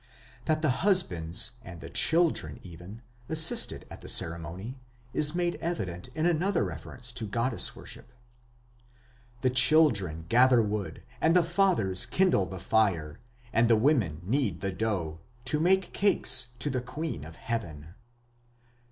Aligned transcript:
"That 0.45 0.63
the 0.63 0.79
husbands, 0.83 1.51
and 1.61 1.79
the 1.79 1.87
children 1.91 2.59
even, 2.63 3.03
assisted 3.29 3.85
at 3.91 4.01
the 4.01 4.09
ceremony 4.09 4.79
is 5.13 5.35
made 5.35 5.57
evident 5.61 6.07
in 6.15 6.25
another 6.25 6.63
reference 6.63 7.11
to 7.11 7.27
goddess 7.27 7.75
worship: 7.75 8.11
"The 9.41 9.51
children 9.51 10.25
gather 10.27 10.59
wood, 10.63 11.03
and 11.21 11.35
the 11.35 11.43
fathers 11.43 12.07
kindle 12.07 12.47
the 12.47 12.57
fire, 12.59 13.19
and 13.53 13.67
the 13.69 13.75
women 13.77 14.21
knead 14.23 14.61
the 14.61 14.71
dough, 14.71 15.19
to 15.45 15.59
make 15.59 15.93
cakes 15.93 16.47
to 16.57 16.71
the 16.71 16.81
queen 16.81 17.23
of 17.23 17.35
heaven". 17.35 17.93